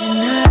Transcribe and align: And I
And 0.00 0.22
I 0.22 0.47